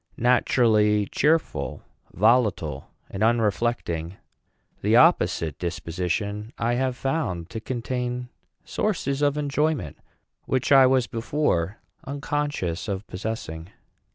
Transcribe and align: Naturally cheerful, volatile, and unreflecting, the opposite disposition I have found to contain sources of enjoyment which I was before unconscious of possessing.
Naturally 0.17 1.05
cheerful, 1.05 1.83
volatile, 2.11 2.89
and 3.11 3.21
unreflecting, 3.21 4.17
the 4.81 4.95
opposite 4.95 5.59
disposition 5.59 6.51
I 6.57 6.73
have 6.73 6.95
found 6.97 7.51
to 7.51 7.59
contain 7.59 8.29
sources 8.65 9.21
of 9.21 9.37
enjoyment 9.37 9.99
which 10.45 10.71
I 10.71 10.87
was 10.87 11.05
before 11.05 11.77
unconscious 12.03 12.87
of 12.87 13.05
possessing. 13.05 13.69